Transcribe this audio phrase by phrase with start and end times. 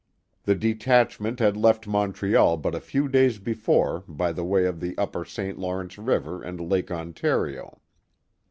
[0.45, 4.79] The detach ment had left Montreal but a few days before by the way of
[4.79, 5.59] the upper St.
[5.59, 7.79] Lawrence River and Lake Ontario.